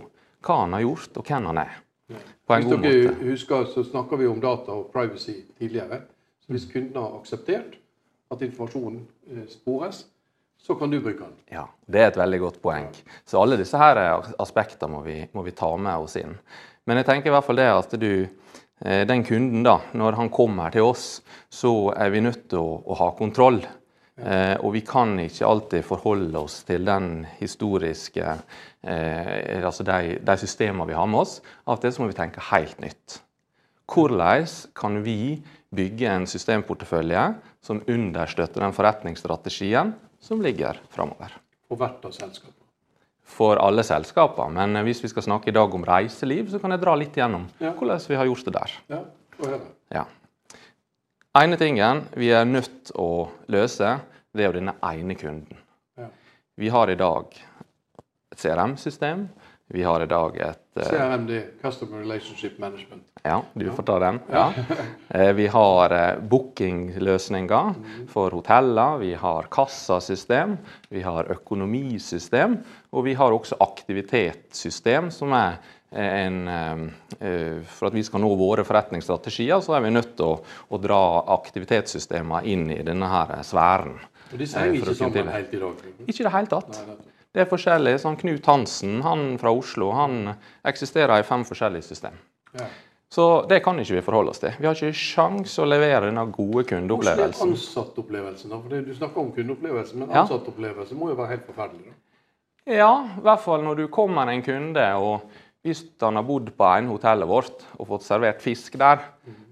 hva 0.43 0.57
han 0.65 0.75
har 0.75 0.83
gjort, 0.83 1.15
og 1.17 1.31
hvem 1.31 1.47
han 1.49 1.61
er. 1.63 1.79
På 2.45 2.57
en 2.57 2.65
Hvis 2.65 2.73
god 2.73 2.83
dere 2.83 3.15
husker, 3.23 3.69
så 3.71 3.85
snakka 3.87 4.19
vi 4.19 4.27
om 4.27 4.41
data 4.43 4.75
og 4.75 4.91
privacy 4.91 5.45
tidligere. 5.57 6.03
Så 6.43 6.51
hvis 6.51 6.67
kunden 6.67 6.99
har 6.99 7.15
akseptert 7.21 7.79
at 8.31 8.41
informasjonen 8.45 9.03
eh, 9.31 9.45
spores, 9.51 10.05
så 10.61 10.75
kan 10.77 10.91
du 10.91 10.99
bruke 11.01 11.25
den. 11.25 11.37
Ja, 11.49 11.65
Det 11.85 12.01
er 12.01 12.11
et 12.11 12.19
veldig 12.19 12.39
godt 12.39 12.61
poeng. 12.61 12.91
Så 13.25 13.41
alle 13.41 13.57
disse 13.57 13.79
her 13.81 13.97
aspektene 14.39 14.91
må 14.93 15.01
vi, 15.05 15.17
må 15.33 15.41
vi 15.45 15.55
ta 15.57 15.71
med 15.77 16.05
oss 16.05 16.19
inn. 16.21 16.35
Men 16.85 17.01
jeg 17.01 17.07
tenker 17.09 17.31
i 17.31 17.33
hvert 17.33 17.47
fall 17.47 17.61
det 17.61 17.69
at 17.73 17.95
du, 18.01 18.27
eh, 18.85 19.03
den 19.09 19.25
kunden, 19.25 19.63
da, 19.65 19.79
når 19.97 20.19
han 20.19 20.29
kommer 20.29 20.73
til 20.73 20.91
oss, 20.91 21.21
så 21.49 21.91
er 21.97 22.13
vi 22.13 22.21
nødt 22.21 22.47
til 22.49 22.61
å, 22.61 22.81
å 22.85 22.97
ha 23.01 23.11
kontroll. 23.17 23.61
Eh, 24.21 24.53
og 24.61 24.75
vi 24.75 24.83
kan 24.85 25.15
ikke 25.23 25.47
alltid 25.47 25.85
forholde 25.87 26.37
oss 26.37 26.59
til 26.67 26.83
den 26.85 27.23
historiske 27.39 28.25
eh, 28.83 29.63
Altså 29.63 29.85
de, 29.87 30.19
de 30.21 30.35
systemene 30.37 30.85
vi 30.89 30.97
har 30.97 31.07
med 31.09 31.23
oss. 31.23 31.39
Av 31.65 31.79
og 31.79 31.81
til 31.81 32.03
må 32.03 32.11
vi 32.11 32.17
tenke 32.19 32.43
helt 32.51 32.81
nytt. 32.83 33.21
Hvordan 33.91 34.51
kan 34.77 35.01
vi 35.03 35.41
bygge 35.75 36.07
en 36.11 36.25
systemportefølje 36.27 37.21
som 37.63 37.79
understøtter 37.87 38.63
den 38.65 38.73
forretningsstrategien 38.75 39.93
som 40.21 40.41
ligger 40.43 40.79
framover? 40.91 41.31
For 41.69 41.79
hvert 41.79 42.03
av 42.05 42.11
selskapene. 42.15 42.57
For 43.31 43.55
alle 43.63 43.83
selskaper. 43.87 44.49
Men 44.51 44.75
hvis 44.83 44.99
vi 45.05 45.07
skal 45.07 45.23
snakke 45.23 45.47
i 45.51 45.55
dag 45.55 45.73
om 45.73 45.85
reiseliv, 45.87 46.49
så 46.51 46.59
kan 46.59 46.73
jeg 46.75 46.81
dra 46.83 46.95
litt 46.99 47.15
gjennom 47.15 47.45
Ja. 47.63 47.71
hvordan 47.71 48.01
vi 48.09 48.15
har 48.19 48.25
gjort 48.27 48.45
det 48.45 48.53
der. 48.53 48.71
Ja, 48.89 49.03
høre. 49.39 49.61
Ja. 49.91 50.05
ene 51.39 51.57
tingen 51.57 52.01
vi 52.15 52.29
er 52.35 52.43
nødt 52.45 52.83
til 52.85 52.95
å 52.99 53.29
løse, 53.47 54.01
det 54.35 54.43
er 54.43 54.51
jo 54.51 54.59
denne 54.59 54.75
ene 54.83 55.15
kunden. 55.15 55.57
Ja. 55.97 56.07
Vi 56.57 56.67
har 56.69 56.89
i 56.89 56.95
dag 56.95 57.25
et 58.31 58.37
CRM-system. 58.37 59.29
Vi 59.71 59.83
har 59.87 60.03
i 60.03 60.07
dag 60.11 60.35
et 60.43 60.79
uh, 60.79 60.83
CRMD, 60.83 61.31
Customer 61.61 62.01
Relationship 62.03 62.57
Management. 62.59 63.03
Ja, 63.23 63.37
du 63.53 63.69
får 63.71 63.85
ta 63.87 63.99
den. 64.03 64.17
Ja. 64.31 64.47
Eh, 65.09 65.31
Vi 65.37 65.45
har 65.47 65.93
uh, 65.95 66.21
bookingløsninger 66.31 67.73
for 68.11 68.31
hoteller, 68.35 68.97
vi 69.01 69.13
har 69.19 69.47
kassasystem, 69.51 70.57
vi 70.89 71.01
har 71.05 71.29
økonomisystem, 71.31 72.57
og 72.91 73.05
vi 73.07 73.13
har 73.19 73.31
også 73.35 73.55
aktivitetssystem, 73.63 75.11
som 75.11 75.33
er 75.37 75.57
eh, 75.91 76.25
en 76.25 76.41
eh, 76.47 76.83
eh, 77.19 77.61
For 77.67 77.87
at 77.91 77.95
vi 77.95 78.03
skal 78.03 78.23
nå 78.23 78.31
våre 78.39 78.63
forretningsstrategier, 78.67 79.61
så 79.63 79.77
er 79.77 79.85
vi 79.87 79.93
nødt 79.95 80.15
til 80.17 80.33
å, 80.33 80.39
å 80.71 80.81
dra 80.81 81.01
aktivitetssystemene 81.37 82.43
inn 82.47 82.67
i 82.75 82.81
denne 82.87 83.07
her 83.11 83.37
sfæren. 83.47 83.99
Og 84.31 84.39
disse 84.39 84.57
Eh, 84.59 84.69
henger 84.71 84.83
ikke 84.83 84.95
sammen 84.95 85.33
helt 85.35 85.53
i 85.53 85.59
dag. 85.59 85.87
Ikke 86.07 86.21
i 86.23 86.27
det 86.27 86.35
hele 86.35 86.47
tatt. 86.57 86.83
Nei. 86.87 86.99
Det 87.31 87.45
er 87.45 87.49
forskjellig. 87.49 87.95
Sånn 88.03 88.17
Knut 88.19 88.47
Hansen 88.51 89.01
han 89.05 89.37
fra 89.39 89.53
Oslo 89.55 89.91
han 89.95 90.33
eksisterer 90.67 91.21
i 91.21 91.27
fem 91.27 91.45
forskjellige 91.47 91.87
system. 91.87 92.17
Ja. 92.57 92.67
Så 93.11 93.25
det 93.47 93.59
kan 93.63 93.79
ikke 93.79 93.97
vi 93.97 94.03
forholde 94.05 94.31
oss 94.31 94.39
til. 94.39 94.53
Vi 94.59 94.67
har 94.67 94.75
ikke 94.75 94.95
sjans 94.95 95.57
å 95.59 95.65
levere 95.67 96.07
denne 96.07 96.23
gode 96.31 96.63
kundeopplevelsen. 96.69 96.93
Hvordan 96.93 97.27
er 97.27 97.33
kundeopplevelsen. 97.35 98.53
ansattopplevelsen? 98.53 98.53
da? 98.53 98.81
Du 98.87 98.93
snakker 98.95 99.23
om 99.23 99.31
kundeopplevelse, 99.35 99.97
men 99.99 100.13
ansattopplevelsen 100.21 100.99
må 100.99 101.09
jo 101.11 101.17
være 101.19 101.33
helt 101.33 101.49
forferdelig. 101.49 101.91
da. 101.91 101.97
Ja, 102.71 102.91
i 103.17 103.23
hvert 103.25 103.41
fall 103.41 103.65
når 103.65 103.81
du 103.81 103.87
kommer 103.91 104.29
en 104.31 104.43
kunde, 104.45 104.85
og 104.95 105.40
hvis 105.61 105.83
han 106.01 106.17
har 106.17 106.25
bodd 106.25 106.47
på 106.57 106.65
en 106.65 106.87
hotellet 106.89 107.29
vårt 107.29 107.65
og 107.77 107.85
fått 107.91 108.05
servert 108.07 108.41
fisk 108.41 108.79
der, 108.81 109.03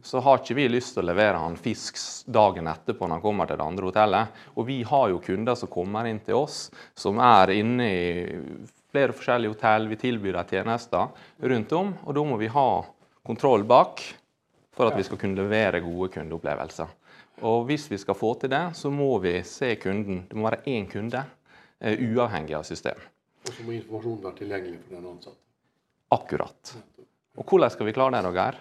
så 0.02 0.22
har 0.26 0.40
ikke 0.40 0.56
vi 0.58 0.66
lyst 0.72 0.96
til 0.96 1.04
å 1.04 1.10
levere 1.12 1.38
han 1.38 1.58
fisk 1.60 2.00
dagen 2.26 2.70
etterpå 2.72 3.06
når 3.06 3.20
han 3.20 3.26
kommer 3.26 3.50
til 3.50 3.60
det 3.60 3.68
andre 3.68 3.90
hotellet. 3.92 4.40
Og 4.58 4.66
vi 4.66 4.80
har 4.90 5.10
jo 5.12 5.20
kunder 5.22 5.58
som 5.60 5.70
kommer 5.70 6.10
inn 6.10 6.22
til 6.26 6.40
oss, 6.40 6.64
som 6.98 7.22
er 7.22 7.54
inne 7.60 7.90
i 7.90 8.08
flere 8.90 9.14
forskjellige 9.14 9.54
hotell. 9.54 9.86
Vi 9.92 10.00
tilbyr 10.02 10.40
dem 10.40 10.50
tjenester 10.50 11.28
rundt 11.52 11.76
om, 11.78 11.92
og 12.02 12.18
da 12.18 12.24
må 12.26 12.40
vi 12.42 12.50
ha 12.56 12.70
kontroll 13.30 13.68
bak 13.70 14.02
for 14.74 14.90
at 14.90 14.98
vi 14.98 15.06
skal 15.06 15.20
kunne 15.22 15.44
levere 15.44 15.84
gode 15.84 16.10
kundeopplevelser. 16.16 16.96
Og 17.46 17.68
hvis 17.70 17.86
vi 17.92 18.00
skal 18.02 18.18
få 18.18 18.34
til 18.40 18.50
det, 18.52 18.64
så 18.76 18.90
må 18.92 19.12
vi 19.22 19.36
se 19.48 19.76
kunden. 19.80 20.24
Det 20.28 20.36
må 20.36 20.50
være 20.50 20.66
én 20.74 20.90
kunde, 20.90 21.22
eh, 21.80 22.02
uavhengig 22.10 22.58
av 22.58 22.66
system. 22.66 22.98
Og 23.46 23.54
så 23.54 23.64
må 23.64 23.78
informasjonen 23.78 24.24
være 24.24 24.42
tilgjengelig 24.42 24.82
for 24.88 24.96
den 24.98 25.08
ansatte. 25.14 25.49
Akkurat. 26.12 26.74
Og 27.38 27.46
hvordan 27.46 27.72
skal 27.74 27.86
vi 27.90 27.94
klare 27.96 28.18
det, 28.18 28.24
da, 28.26 28.32
Geir? 28.36 28.58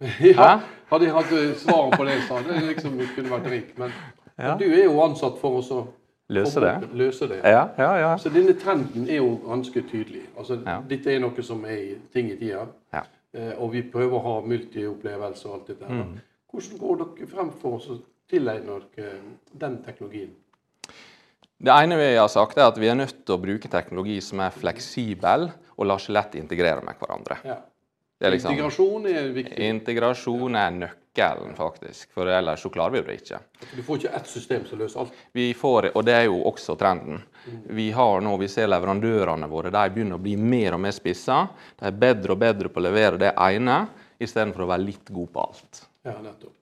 Ja, 0.32 0.50
hadde 0.90 1.04
jeg 1.08 1.14
hatt 1.14 1.32
eh, 1.36 1.54
svaret 1.60 1.96
på 2.00 2.04
det, 2.08 2.18
så 2.26 2.38
hadde 2.38 2.54
jeg 2.56 2.68
liksom 2.74 2.98
kunne 3.14 3.32
vært 3.36 3.48
rik. 3.52 3.72
Men, 3.78 3.92
Ja. 4.40 4.54
men 4.54 4.58
du 4.62 4.70
er 4.72 4.84
jo 4.86 5.00
ansatt 5.04 5.36
for 5.40 5.58
å 5.60 5.80
Løse 6.30 6.60
det. 6.62 6.70
løse 6.94 7.26
det. 7.28 7.40
Ja, 7.44 7.66
ja, 7.76 7.88
ja. 7.98 8.10
Så 8.16 8.30
denne 8.32 8.54
trenden 8.56 9.08
er 9.10 9.18
jo 9.18 9.34
ganske 9.44 9.82
tydelig. 9.90 10.22
Altså. 10.38 10.56
Dette 10.88 11.10
er 11.12 11.18
noe 11.20 11.42
som 11.42 11.64
er 11.68 11.96
ting 12.14 12.30
i 12.30 12.36
tida. 12.38 12.62
Ja. 12.94 13.02
Eh, 13.34 13.52
og 13.58 13.72
vi 13.74 13.82
prøver 13.82 14.14
å 14.16 14.22
ha 14.24 14.34
multiopplevelser 14.46 15.50
og 15.50 15.56
alt 15.58 15.72
dette. 15.74 15.90
Mm. 15.90 16.14
Hvordan 16.50 16.78
går 16.80 17.02
dere 17.02 17.28
frem 17.34 17.50
for 17.60 17.76
å 17.82 17.98
tilegne 18.30 18.78
dere 18.96 19.12
den 19.60 19.80
teknologien? 19.84 20.30
Det 21.60 21.74
ene 21.76 21.98
vi 22.00 22.14
har 22.16 22.30
sagt 22.32 22.56
er 22.56 22.70
at 22.70 22.78
vi 22.80 22.88
er 22.88 22.96
nødt 22.96 23.18
til 23.26 23.36
å 23.36 23.42
bruke 23.42 23.68
teknologi 23.68 24.16
som 24.24 24.40
er 24.40 24.54
fleksibel 24.54 25.50
og 25.80 25.88
lar 25.88 26.08
lett 26.12 26.34
integrere 26.36 26.84
med 26.84 26.98
hverandre. 27.00 27.40
Ja. 27.48 27.56
Det 28.20 28.26
er 28.28 28.34
liksom, 28.34 28.52
Integrasjon 28.52 29.06
er 29.08 29.28
viktig. 29.32 29.58
integrasjon 29.64 30.56
er 30.60 30.74
nøkkelen, 30.76 31.54
faktisk. 31.56 32.10
For 32.12 32.28
ellers 32.28 32.60
så 32.60 32.68
klarer 32.68 32.98
vi 32.98 33.00
det 33.06 33.14
ikke. 33.22 33.38
Du 33.70 33.80
får 33.86 34.02
ikke 34.02 34.12
ett 34.18 34.28
system 34.28 34.66
som 34.68 34.82
løser 34.82 35.00
alt. 35.00 35.22
Vi 35.32 35.46
får, 35.56 35.88
og 35.96 36.04
det 36.04 36.18
er 36.18 36.26
jo 36.26 36.42
også 36.50 36.76
trenden. 36.76 37.22
Vi 37.72 37.88
har 37.96 38.20
nå, 38.20 38.34
vi 38.36 38.50
ser 38.52 38.68
leverandørene 38.68 39.48
våre 39.48 39.72
de 39.72 39.86
begynner 39.94 40.20
å 40.20 40.22
bli 40.26 40.36
mer 40.36 40.76
og 40.76 40.84
mer 40.84 40.92
spissa. 40.92 41.46
De 41.80 41.88
er 41.88 41.96
bedre 41.96 42.36
og 42.36 42.44
bedre 42.44 42.68
på 42.68 42.82
å 42.82 42.84
levere 42.90 43.22
det 43.24 43.32
ene, 43.40 43.80
istedenfor 44.20 44.66
å 44.66 44.70
være 44.74 44.84
litt 44.90 45.08
gode 45.08 45.32
på 45.32 45.46
alt. 45.48 45.86
Ja, 46.04 46.18
nettopp. 46.20 46.52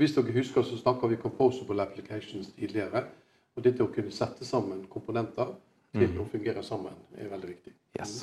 Hvis 0.00 0.16
dere 0.16 0.32
husker, 0.40 0.64
så 0.64 0.80
snakka 0.80 1.12
vi 1.12 1.20
composable 1.20 1.84
applications 1.84 2.54
tidligere. 2.56 3.04
Og 3.52 3.68
det 3.68 3.76
å 3.84 3.92
kunne 3.92 4.16
sette 4.16 4.48
sammen 4.48 4.86
komponenter 4.88 5.52
til 5.92 6.16
å 6.16 6.24
fungere 6.32 6.64
sammen, 6.64 6.96
er 7.20 7.28
veldig 7.28 7.52
viktig. 7.52 7.76
Yes. 8.00 8.22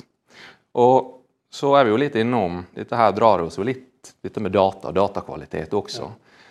Og 0.78 1.16
så 1.50 1.74
er 1.76 1.86
vi 1.86 1.90
jo 1.90 1.98
litt 1.98 2.16
innom 2.20 2.60
Dette 2.74 2.98
her 2.98 3.14
drar 3.16 3.42
oss 3.42 3.58
jo 3.58 3.66
litt 3.66 3.86
dette 4.22 4.40
med 4.40 4.54
data 4.54 4.92
datakvalitet 4.96 5.74
også. 5.76 6.06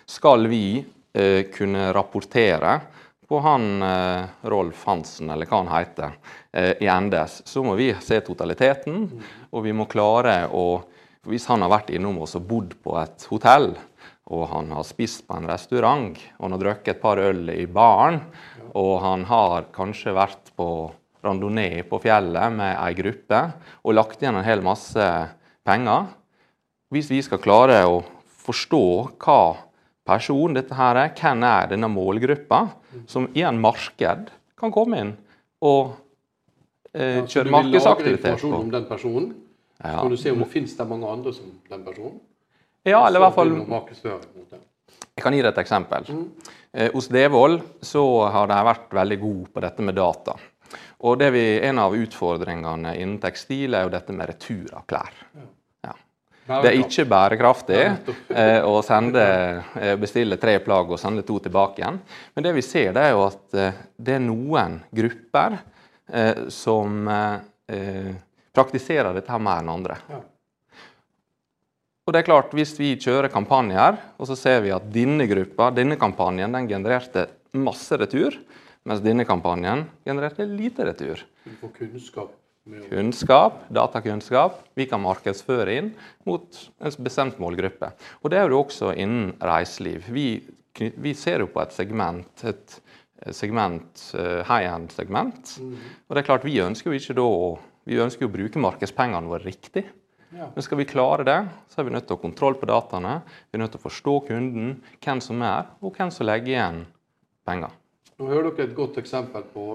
Skal 0.06 0.46
vi 0.50 0.84
eh, 1.12 1.48
kunne 1.50 1.88
rapportere 1.92 2.76
på 3.30 3.40
han 3.42 3.82
eh, 3.82 4.24
Rolf 4.50 4.84
Hansen, 4.86 5.30
eller 5.30 5.46
hva 5.50 5.60
han 5.62 5.72
heter, 5.72 6.14
eh, 6.52 6.72
i 6.82 6.88
NDS, 6.90 7.40
så 7.46 7.62
må 7.62 7.76
vi 7.78 7.92
se 8.02 8.20
totaliteten, 8.26 9.04
og 9.50 9.66
vi 9.66 9.74
må 9.74 9.88
klare 9.90 10.44
å 10.50 10.82
Hvis 11.28 11.44
han 11.50 11.60
har 11.60 11.68
vært 11.68 11.90
innom 11.92 12.22
oss 12.24 12.32
og 12.38 12.46
bodd 12.48 12.70
på 12.80 12.94
et 12.96 13.26
hotell, 13.28 13.74
og 14.32 14.46
han 14.48 14.70
har 14.72 14.86
spist 14.88 15.26
på 15.28 15.36
en 15.36 15.48
restaurant, 15.50 16.16
og 16.38 16.46
han 16.46 16.54
har 16.54 16.62
drukket 16.62 16.94
et 16.94 17.02
par 17.02 17.20
øl 17.20 17.50
i 17.52 17.66
baren, 17.68 18.22
og 18.72 18.94
han 19.04 19.26
har 19.28 19.66
kanskje 19.74 20.14
vært 20.16 20.48
på 20.56 20.68
randonee 21.24 21.82
på 21.88 21.98
fjellet 22.02 22.52
med 22.56 22.76
ei 22.80 22.94
gruppe 22.98 23.40
og 23.84 23.94
lagt 23.96 24.22
igjen 24.22 24.38
en 24.40 24.46
hel 24.46 24.62
masse 24.64 25.04
penger. 25.66 26.06
Hvis 26.90 27.10
vi 27.12 27.20
skal 27.22 27.38
klare 27.42 27.82
å 27.86 28.00
forstå 28.44 28.82
hva 29.22 29.40
person 30.06 30.54
dette 30.56 30.74
her 30.74 30.96
er, 30.96 31.12
hvem 31.14 31.44
er 31.46 31.68
denne 31.74 31.90
målgruppa, 31.92 32.62
som 33.06 33.28
i 33.36 33.44
en 33.46 33.60
marked 33.62 34.30
kan 34.58 34.72
komme 34.74 34.98
inn 35.04 35.12
og 35.62 35.92
eh, 36.94 37.20
Ja, 37.20 37.26
så 37.26 37.42
på. 37.42 37.44
du 37.44 37.50
vil 37.50 37.52
lagre 37.52 37.62
markedsaktivitet 37.70 38.24
informasjon 38.32 38.56
om 38.56 38.70
den 38.72 38.88
personen, 38.88 39.28
så 39.80 39.86
Ja. 39.86 40.00
kan 40.00 40.10
du 40.10 40.16
se 40.16 40.30
om 40.32 40.38
det 40.42 40.48
finnes 40.50 40.76
det 40.76 40.88
mange 40.88 41.06
andre 41.08 41.32
som 41.32 41.52
den 41.70 41.84
personen. 41.84 42.18
ja, 42.84 43.06
eller 43.06 43.20
i 43.20 43.22
hvert 43.22 43.34
fall. 43.34 43.52
Jeg 45.16 45.22
kan 45.22 45.32
gi 45.34 45.42
deg 45.42 45.52
et 45.52 45.58
eksempel. 45.64 46.06
Eh, 46.72 46.90
hos 46.92 47.08
Devold 47.08 47.60
så 47.82 48.02
har 48.30 48.46
de 48.46 48.54
vært 48.64 48.90
veldig 48.90 49.20
gode 49.20 49.48
på 49.52 49.60
dette 49.60 49.82
med 49.82 49.94
data. 49.94 50.34
Og 51.06 51.18
det 51.18 51.30
vi, 51.34 51.44
En 51.66 51.78
av 51.78 51.96
utfordringene 51.96 52.94
innen 52.98 53.18
tekstil 53.22 53.74
er 53.74 53.86
jo 53.86 53.94
dette 53.94 54.14
med 54.14 54.30
retur 54.30 54.70
av 54.76 54.84
klær. 54.88 55.14
Ja. 55.36 55.96
Det 56.50 56.70
er 56.70 56.78
ikke 56.80 57.06
bærekraftig 57.10 57.82
eh, 58.42 58.60
å 58.66 58.80
sende, 58.86 59.24
eh, 59.78 59.94
bestille 60.00 60.38
tre 60.40 60.58
plagg 60.64 60.90
og 60.90 61.00
sende 61.00 61.22
to 61.26 61.38
tilbake 61.42 61.82
igjen. 61.82 62.00
Men 62.34 62.46
det 62.46 62.54
vi 62.56 62.64
ser, 62.66 62.92
det 62.96 63.06
er 63.06 63.14
jo 63.14 63.22
at 63.28 63.54
eh, 63.54 63.84
det 63.96 64.16
er 64.16 64.26
noen 64.26 64.80
grupper 64.90 65.60
eh, 66.10 66.46
som 66.52 67.06
eh, 67.08 68.12
praktiserer 68.56 69.14
dette 69.14 69.30
her 69.30 69.42
mer 69.42 69.62
enn 69.62 69.72
andre. 69.72 70.00
Og 72.10 72.14
det 72.14 72.24
er 72.24 72.26
klart, 72.26 72.54
Hvis 72.56 72.72
vi 72.74 72.96
kjører 72.98 73.30
kampanjer, 73.30 74.00
og 74.18 74.26
så 74.26 74.34
ser 74.34 74.64
vi 74.64 74.72
at 74.74 74.88
denne 74.90 75.28
gruppa, 75.30 75.68
denne 75.70 75.94
kampanjen 76.00 76.50
den 76.56 76.66
genererte 76.66 77.28
masse 77.54 77.94
retur, 78.00 78.34
mens 78.88 79.02
denne 79.04 79.26
kampanjen 79.28 79.86
genererte 80.06 80.46
lite 80.48 80.86
retur. 80.88 81.24
Du 81.44 81.56
får 81.60 81.74
kunnskap. 81.78 82.36
Kunnskap, 82.90 83.62
datakunnskap, 83.72 84.60
vi 84.76 84.84
kan 84.86 85.00
markedsføre 85.02 85.74
inn 85.80 85.88
mot 86.28 86.58
en 86.78 86.96
bestemt 87.02 87.40
målgruppe. 87.40 87.88
Og 88.22 88.30
Det 88.30 88.38
er 88.38 88.48
jo 88.52 88.60
også 88.60 88.92
innen 88.94 89.32
reiseliv. 89.40 90.04
Vi, 90.12 90.42
vi 90.76 91.14
ser 91.14 91.40
jo 91.40 91.48
på 91.50 91.62
et 91.64 91.72
segment, 91.74 92.44
et 92.44 92.76
segment, 93.34 94.04
eh, 94.14 94.44
high-end-segment. 94.46 95.56
Og 96.08 96.14
det 96.14 96.22
er 96.22 96.28
klart, 96.28 96.44
Vi 96.44 96.60
ønsker 96.60 96.92
jo 96.92 97.00
ikke 97.00 97.16
da 97.16 97.30
vi 97.88 97.98
ønsker 97.98 98.26
jo 98.26 98.28
å 98.28 98.34
bruke 98.34 98.60
markedspengene 98.60 99.26
våre 99.26 99.44
riktig. 99.44 99.84
ja. 100.30 100.46
Men 100.54 100.62
skal 100.62 100.78
vi 100.78 100.84
klare 100.84 101.24
det, 101.24 101.48
så 101.68 101.80
er 101.80 101.84
vi 101.84 101.90
nødt 101.90 102.06
til 102.06 102.14
å 102.14 102.18
ha 102.18 102.22
kontroll 102.22 102.54
på 102.54 102.68
dataene. 102.68 103.22
Vi 103.50 103.56
er 103.56 103.62
nødt 103.64 103.72
til 103.72 103.80
å 103.80 103.88
forstå 103.88 104.14
kunden, 104.28 104.82
hvem 105.02 105.20
som 105.20 105.42
er, 105.42 105.66
og 105.82 105.96
hvem 105.96 106.10
som 106.10 106.26
legger 106.26 106.54
igjen 106.54 106.86
penger. 107.46 107.70
Nå 108.20 108.28
hører 108.28 108.52
dere 108.52 108.68
et 108.68 108.76
godt 108.76 108.98
eksempel 109.00 109.46
på 109.48 109.66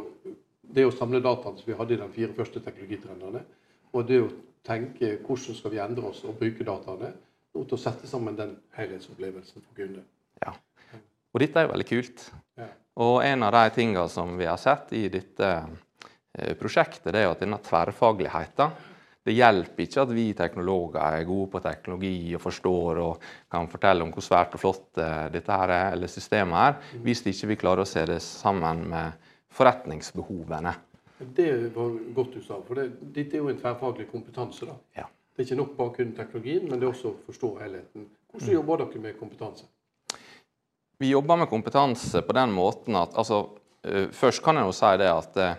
det 0.75 0.83
å 0.85 0.93
samle 0.93 1.21
dataene 1.23 1.57
som 1.57 1.65
vi 1.65 1.77
hadde 1.77 1.95
i 1.95 2.01
de 2.01 2.09
fire 2.13 2.35
første 2.37 2.61
teknologitrendene. 2.61 3.41
Og 3.97 4.05
det 4.05 4.19
å 4.21 4.27
tenke 4.65 5.15
hvordan 5.25 5.57
skal 5.57 5.73
vi 5.73 5.81
endre 5.81 6.11
oss 6.11 6.21
og 6.29 6.37
bruke 6.37 6.65
dataene 6.67 7.09
og 7.55 7.63
til 7.65 7.77
å 7.77 7.81
sette 7.81 8.09
sammen 8.09 8.37
den 8.37 8.53
helhetsopplevelsen 8.75 9.63
for 9.63 9.77
kunden. 9.77 10.03
Ja. 10.43 10.53
Og 11.33 11.41
dette 11.41 11.59
er 11.59 11.65
jo 11.65 11.73
veldig 11.73 11.87
kult. 11.89 12.25
Ja. 12.59 12.67
Og 13.01 13.17
en 13.25 13.45
av 13.47 13.55
de 13.55 13.63
tingene 13.75 14.05
som 14.11 14.35
vi 14.37 14.47
har 14.47 14.59
sett 14.61 14.93
i 14.95 15.07
dette 15.11 15.49
eh, 15.55 16.53
prosjektet, 16.59 17.09
det 17.15 17.21
er 17.21 17.29
jo 17.29 17.33
at 17.33 17.41
denne 17.41 17.59
tverrfagligheten 17.65 18.75
Det 19.25 19.33
hjelper 19.33 19.87
ikke 19.87 20.03
at 20.03 20.11
vi 20.13 20.25
teknologer 20.37 21.01
er 21.01 21.23
gode 21.25 21.49
på 21.55 21.61
teknologi 21.63 22.17
og 22.37 22.43
forstår 22.43 22.99
og 23.01 23.23
kan 23.51 23.69
fortelle 23.71 24.05
om 24.05 24.11
hvor 24.13 24.25
svært 24.25 24.53
og 24.53 24.61
flott 24.61 25.01
eh, 25.01 25.27
dette 25.33 25.55
her 25.61 25.73
er, 25.73 25.87
eller 25.95 26.11
systemet 26.11 26.59
er, 26.61 26.99
hvis 27.05 27.23
ikke 27.31 27.49
vi 27.49 27.57
klarer 27.63 27.81
å 27.81 27.89
se 27.89 28.05
det 28.05 28.19
sammen 28.21 28.85
med 28.91 29.31
forretningsbehovene. 29.55 30.75
Det 31.35 31.49
var 31.73 31.93
godt 32.13 32.37
du 32.37 32.41
sa, 32.43 32.59
for 32.67 32.77
det, 32.77 32.89
dette 33.15 33.37
er 33.37 33.41
jo 33.41 33.49
en 33.49 33.59
tverrfaglig 33.59 34.09
kompetanse. 34.11 34.67
da. 34.67 34.75
Ja. 34.99 35.07
Det 35.35 35.41
er 35.41 35.47
ikke 35.49 35.59
nok 35.59 35.75
bare 35.77 35.93
kun 35.97 36.11
teknologien, 36.15 36.67
men 36.69 36.79
det 36.79 36.85
er 36.85 36.93
også 36.93 37.11
å 37.11 37.17
forstå 37.25 37.49
helheten. 37.63 38.09
Hvordan 38.31 38.53
jobber 38.53 38.83
dere 38.83 39.01
med 39.03 39.17
kompetanse? 39.19 39.65
Vi 40.97 41.09
jobber 41.09 41.41
med 41.41 41.49
kompetanse 41.51 42.21
på 42.23 42.35
den 42.35 42.53
måten 42.55 42.95
at 42.95 43.17
altså, 43.17 43.41
eh, 43.83 44.07
Først 44.15 44.43
kan 44.43 44.55
jeg 44.55 44.69
jo 44.69 44.75
si 44.75 44.91
det 45.01 45.09
at 45.11 45.39
eh, 45.43 45.55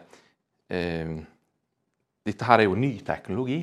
eh, 0.71 1.17
dette 2.27 2.47
her 2.49 2.63
er 2.63 2.69
jo 2.69 2.79
ny 2.79 2.97
teknologi. 3.07 3.61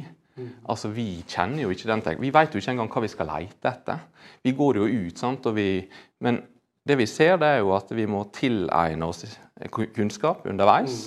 Altså, 0.65 0.89
Vi 0.89 1.23
kjenner 1.27 1.65
jo 1.65 1.73
ikke 1.73 1.89
den 1.91 2.01
teknologi. 2.01 2.29
Vi 2.29 2.37
vet 2.39 2.55
jo 2.55 2.61
ikke 2.61 2.71
engang 2.73 2.89
hva 2.89 3.03
vi 3.03 3.11
skal 3.11 3.29
lete 3.29 3.69
etter. 3.69 4.07
Vi 4.43 4.55
går 4.57 4.81
jo 4.81 4.87
ut, 4.87 5.19
sant, 5.19 5.45
og 5.45 5.55
vi, 5.55 5.83
men 6.25 6.41
det 6.83 6.97
vi 6.99 7.05
ser, 7.07 7.37
det 7.39 7.47
er 7.47 7.61
jo 7.61 7.75
at 7.75 7.91
vi 7.95 8.07
må 8.09 8.25
tilegne 8.33 9.07
oss 9.07 9.23
kunnskap 9.71 10.47
underveis. 10.49 11.05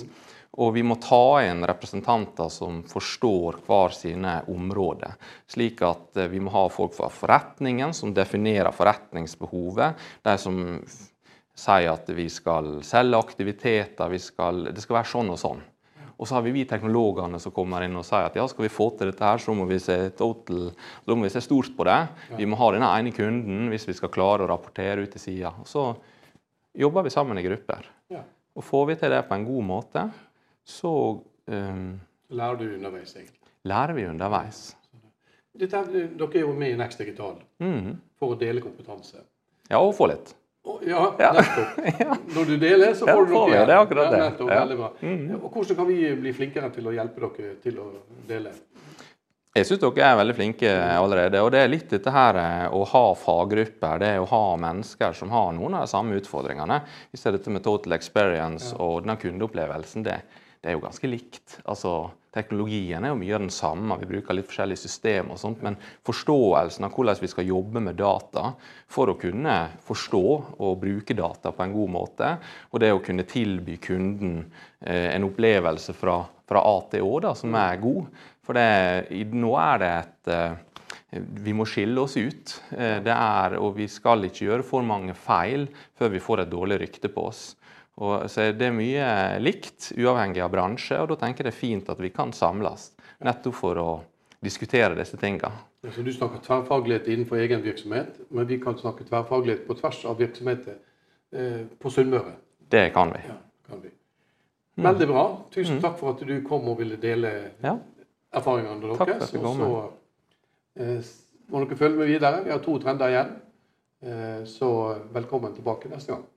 Og 0.57 0.71
vi 0.73 0.81
må 0.81 0.95
ta 0.97 1.43
inn 1.45 1.61
representanter 1.69 2.49
som 2.49 2.79
forstår 2.87 3.59
hver 3.67 3.93
sine 3.93 4.39
områder. 4.49 5.13
Slik 5.45 5.83
at 5.85 6.17
eh, 6.17 6.31
vi 6.31 6.41
må 6.41 6.49
ha 6.55 6.63
folk 6.73 6.95
fra 6.97 7.11
forretningen 7.13 7.93
som 7.93 8.15
definerer 8.15 8.73
forretningsbehovet. 8.73 10.07
De 10.25 10.33
som 10.41 10.57
sier 11.57 11.91
at 11.91 12.09
vi 12.09 12.25
skal 12.33 12.79
selge 12.85 13.21
aktiviteter, 13.21 14.09
vi 14.09 14.21
skal, 14.21 14.71
det 14.71 14.81
skal 14.81 15.01
være 15.01 15.11
sånn 15.13 15.29
og 15.35 15.41
sånn. 15.43 15.61
Og 16.17 16.25
så 16.27 16.33
har 16.33 16.41
vi 16.41 16.51
vi 16.55 16.63
teknologene 16.65 17.37
som 17.39 17.51
kommer 17.53 17.83
inn 17.85 17.95
og 17.99 18.05
sier 18.07 18.25
at 18.25 18.35
ja, 18.39 18.45
skal 18.49 18.65
vi 18.65 18.71
få 18.73 18.87
til 18.97 19.11
dette 19.11 19.21
her, 19.23 19.37
så 19.37 19.53
må 19.53 19.67
vi 19.69 19.77
se 19.79 19.97
total, 20.17 20.71
må 21.13 21.21
vi 21.27 21.29
se 21.29 21.41
stort 21.45 21.69
på 21.77 21.85
det. 21.85 21.97
Vi 22.39 22.45
må 22.49 22.57
ha 22.57 22.71
denne 22.73 22.89
ene 22.97 23.11
kunden 23.13 23.67
hvis 23.69 23.85
vi 23.87 23.93
skal 23.93 24.09
klare 24.09 24.43
å 24.45 24.49
rapportere 24.49 25.03
ut 25.05 25.11
til 25.13 25.21
sida. 25.21 25.51
Så 25.69 25.91
jobber 26.77 27.05
vi 27.05 27.13
sammen 27.13 27.37
i 27.37 27.43
grupper. 27.45 27.85
Ja. 28.09 28.23
Og 28.57 28.65
får 28.65 28.87
vi 28.89 28.95
til 29.03 29.13
det 29.13 29.21
på 29.29 29.37
en 29.37 29.45
god 29.45 29.63
måte, 29.69 30.07
så 30.65 30.91
um, 31.53 31.85
lærer 32.33 32.57
du 32.57 32.65
underveis, 32.79 33.13
egentlig. 33.15 33.53
lærer 33.69 33.93
vi 33.93 34.07
underveis. 34.09 34.63
Dette, 35.57 35.83
dere 35.93 36.33
er 36.37 36.43
jo 36.43 36.51
med 36.53 36.73
i 36.73 36.77
Next 36.81 36.97
Digital 37.01 37.37
Mhm. 37.61 37.93
for 38.17 38.33
å 38.33 38.39
dele 38.39 38.61
kompetanse. 38.61 39.21
Ja, 39.69 39.77
og 39.79 39.93
få 39.97 40.07
litt. 40.09 40.33
Ja, 40.87 41.01
Ja. 41.19 41.31
nettopp. 41.33 41.77
Når 42.35 42.45
du 42.51 42.55
deler, 42.61 42.93
så 42.95 43.07
Ja, 43.07 43.15
får 43.17 43.25
du 43.27 43.33
noe 43.33 43.45
vi, 43.49 43.53
igjen. 43.55 43.67
det 43.67 43.75
er 43.75 43.81
akkurat 43.85 44.11
det. 44.13 44.19
Nettopp, 44.23 44.49
veldig 44.51 44.77
bra. 44.79 44.89
Og 45.41 45.51
hvordan 45.53 45.75
kan 45.81 45.87
vi 45.89 45.97
bli 46.21 46.33
flinkere 46.33 46.69
til 46.75 46.87
å 46.87 46.93
hjelpe 46.95 47.29
dere 47.37 47.55
til 47.63 47.79
å 47.83 47.87
dele? 48.29 48.53
Jeg 49.57 49.65
syns 49.65 49.79
dere 49.81 50.05
er 50.05 50.17
veldig 50.19 50.35
flinke 50.37 50.71
allerede. 50.99 51.39
Og 51.41 51.49
det 51.55 51.63
er 51.63 51.71
litt 51.71 51.87
dette 51.89 52.11
her 52.13 52.37
eh, 52.37 52.65
å 52.77 52.83
ha 52.91 53.05
faggrupper, 53.17 53.99
det 54.03 54.11
å 54.21 54.27
ha 54.29 54.41
mennesker 54.61 55.15
som 55.17 55.31
har 55.33 55.51
noen 55.57 55.73
av 55.79 55.87
de 55.87 55.91
samme 55.95 56.19
utfordringene. 56.19 56.81
Hvis 57.09 57.23
det 57.25 57.31
er 57.31 57.37
dette 57.39 57.53
med 57.55 57.63
total 57.65 57.95
experience 57.97 58.75
og 58.77 59.01
denne 59.01 59.15
kundeopplevelsen, 59.17 60.05
det, 60.05 60.19
det 60.61 60.71
er 60.71 60.77
jo 60.77 60.83
ganske 60.83 61.09
likt. 61.09 61.57
Altså, 61.69 62.09
teknologien 62.35 63.03
er 63.05 63.13
jo 63.13 63.19
mye 63.19 63.35
av 63.37 63.43
den 63.43 63.53
samme, 63.53 63.97
vi 64.01 64.09
bruker 64.09 64.35
litt 64.35 64.49
forskjellige 64.49 64.83
systemer 64.83 65.35
og 65.35 65.41
sånt, 65.41 65.63
men 65.65 65.77
forståelsen 66.07 66.87
av 66.87 66.93
hvordan 66.95 67.21
vi 67.21 67.29
skal 67.31 67.49
jobbe 67.49 67.83
med 67.83 67.97
data 67.99 68.51
for 68.91 69.11
å 69.11 69.17
kunne 69.21 69.57
forstå 69.87 70.23
og 70.57 70.79
bruke 70.81 71.17
data 71.17 71.53
på 71.53 71.65
en 71.65 71.75
god 71.77 71.93
måte, 71.93 72.31
og 72.71 72.83
det 72.83 72.93
å 72.93 73.03
kunne 73.05 73.27
tilby 73.29 73.77
kunden 73.83 74.39
eh, 74.81 75.13
en 75.13 75.27
opplevelse 75.29 75.95
fra, 75.97 76.19
fra 76.47 76.63
A 76.65 76.77
til 76.91 77.05
Å 77.07 77.35
som 77.37 77.55
er 77.57 77.81
god. 77.81 78.09
For 78.47 78.55
det, 78.55 79.27
nå 79.35 79.51
er 79.59 79.81
det 79.81 79.91
et 79.97 80.33
eh, 80.33 80.63
vi 81.11 81.53
må 81.55 81.65
skille 81.67 82.01
oss 82.03 82.17
ut. 82.17 82.57
Eh, 82.75 82.99
det 83.03 83.13
er, 83.13 83.57
og 83.61 83.77
vi 83.77 83.87
skal 83.91 84.27
ikke 84.27 84.49
gjøre 84.49 84.67
for 84.67 84.85
mange 84.85 85.15
feil 85.17 85.67
før 85.97 86.13
vi 86.13 86.23
får 86.23 86.43
et 86.43 86.51
dårlig 86.51 86.81
rykte 86.83 87.11
på 87.11 87.29
oss. 87.29 87.56
Og 87.97 88.29
så 88.29 88.51
Det 88.53 88.67
er 88.67 88.75
mye 88.75 89.07
likt, 89.41 89.91
uavhengig 89.97 90.43
av 90.45 90.51
bransje, 90.53 90.99
og 91.01 91.09
da 91.09 91.17
tenker 91.23 91.43
jeg 91.43 91.51
det 91.51 91.55
er 91.55 91.59
fint 91.59 91.89
at 91.89 91.99
vi 92.01 92.11
kan 92.13 92.33
samles. 92.33 92.91
Nettopp 93.25 93.57
for 93.57 93.81
å 93.81 93.89
diskutere 94.43 94.93
disse 94.95 95.17
tingene. 95.17 95.49
Så 95.87 96.03
du 96.05 96.11
snakker 96.13 96.43
tverrfaglighet 96.45 97.07
innenfor 97.09 97.41
egen 97.41 97.63
virksomhet, 97.63 98.19
men 98.29 98.47
vi 98.47 98.59
kan 98.61 98.77
snakke 98.77 99.05
tverrfaglighet 99.07 99.65
på 99.67 99.77
tvers 99.79 100.03
av 100.05 100.17
virksomheter 100.21 100.77
eh, 101.33 101.63
på 101.79 101.89
Sunnmøre? 101.89 102.35
Det 102.69 102.89
kan 102.93 103.13
vi. 103.15 103.23
Ja, 103.25 103.37
kan 103.69 103.81
vi. 103.81 103.93
Veldig 104.83 105.07
bra. 105.09 105.25
Tusen 105.53 105.79
mm. 105.79 105.81
takk 105.81 105.97
for 105.97 106.13
at 106.13 106.21
du 106.27 106.35
kom 106.45 106.67
og 106.69 106.77
ville 106.81 106.99
dele 107.01 107.33
ja. 107.63 107.73
erfaringene 108.35 108.81
deres. 108.83 108.99
Takk 109.01 109.13
for 109.15 109.25
at 109.25 109.33
du 109.33 109.41
kom. 109.41 109.61
Og 109.65 110.77
så 110.77 110.85
eh, 110.85 111.13
må 111.49 111.63
dere 111.63 111.79
følge 111.79 112.03
med 112.03 112.11
videre. 112.13 112.43
Vi 112.45 112.53
har 112.53 112.61
to 112.61 112.77
trender 112.83 113.13
igjen. 113.13 113.35
Eh, 114.05 114.41
så 114.45 114.71
velkommen 115.15 115.55
tilbake 115.57 115.89
neste 115.89 116.13
gang. 116.13 116.27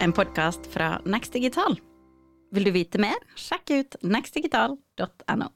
En 0.00 0.12
podkast 0.12 0.66
fra 0.66 1.00
Next 1.04 1.32
Digital. 1.32 1.78
Vil 2.50 2.64
du 2.64 2.72
vite 2.72 3.00
mer, 3.02 3.18
sjekk 3.36 3.72
ut 3.74 3.96
nextdigital.no. 4.02 5.48